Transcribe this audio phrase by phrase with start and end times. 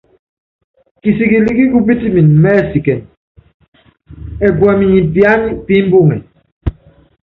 [1.01, 2.99] Kisikɛl ki kupítimɛn mɛ́ɛsikɛn
[4.45, 6.15] ɛkuɛm nyɛ piany pi mbuŋɛ.